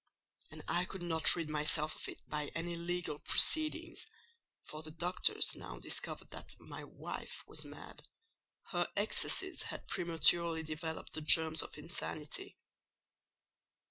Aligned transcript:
And 0.49 0.63
I 0.67 0.85
could 0.85 1.03
not 1.03 1.35
rid 1.35 1.47
myself 1.47 1.95
of 1.95 2.09
it 2.09 2.27
by 2.27 2.47
any 2.55 2.75
legal 2.75 3.19
proceedings: 3.19 4.07
for 4.63 4.81
the 4.81 4.89
doctors 4.89 5.53
now 5.55 5.77
discovered 5.77 6.31
that 6.31 6.55
my 6.59 6.83
wife 6.85 7.43
was 7.45 7.65
mad—her 7.65 8.87
excesses 8.97 9.61
had 9.61 9.87
prematurely 9.87 10.63
developed 10.63 11.13
the 11.13 11.21
germs 11.21 11.61
of 11.61 11.77
insanity. 11.77 12.57